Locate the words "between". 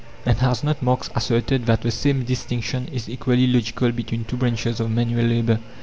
3.91-4.25